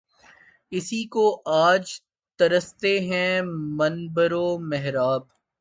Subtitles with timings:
[0.71, 1.25] اسی کو
[1.45, 1.83] آج
[2.39, 3.41] ترستے ہیں
[3.77, 5.21] منبر و محراب